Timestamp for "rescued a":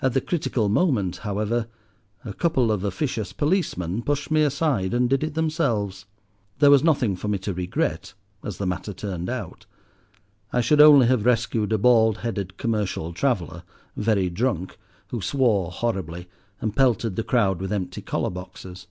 11.26-11.78